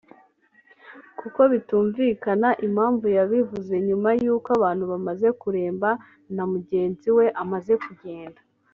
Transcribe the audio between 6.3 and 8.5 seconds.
na mugenzi we amaze kugenda